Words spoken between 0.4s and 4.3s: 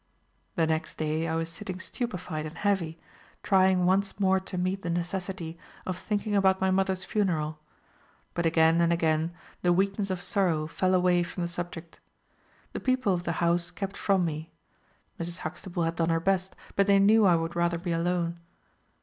The next day I was sitting stupified and heavy, trying once